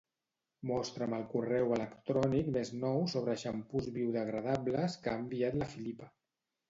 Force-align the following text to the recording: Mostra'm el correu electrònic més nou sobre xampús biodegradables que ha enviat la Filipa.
Mostra'm 0.69 1.11
el 1.17 1.25
correu 1.33 1.73
electrònic 1.75 2.49
més 2.57 2.73
nou 2.85 3.05
sobre 3.13 3.37
xampús 3.45 3.91
biodegradables 3.99 4.97
que 5.05 5.13
ha 5.13 5.19
enviat 5.25 5.61
la 5.63 5.69
Filipa. 5.77 6.09